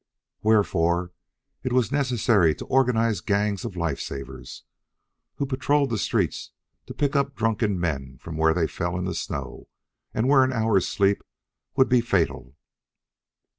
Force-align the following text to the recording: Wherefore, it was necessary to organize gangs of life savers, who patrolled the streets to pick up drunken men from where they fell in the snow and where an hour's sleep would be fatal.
Wherefore, 0.41 1.11
it 1.61 1.71
was 1.71 1.91
necessary 1.91 2.55
to 2.55 2.65
organize 2.65 3.21
gangs 3.21 3.63
of 3.63 3.75
life 3.75 3.99
savers, 3.99 4.63
who 5.35 5.45
patrolled 5.45 5.91
the 5.91 5.99
streets 5.99 6.49
to 6.87 6.95
pick 6.95 7.15
up 7.15 7.35
drunken 7.35 7.79
men 7.79 8.17
from 8.17 8.35
where 8.35 8.55
they 8.55 8.65
fell 8.65 8.97
in 8.97 9.05
the 9.05 9.13
snow 9.13 9.67
and 10.11 10.27
where 10.27 10.43
an 10.43 10.53
hour's 10.53 10.87
sleep 10.87 11.21
would 11.75 11.87
be 11.87 12.01
fatal. 12.01 12.55